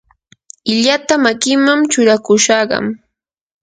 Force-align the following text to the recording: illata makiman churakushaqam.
illata 0.73 1.13
makiman 1.23 1.79
churakushaqam. 1.91 2.85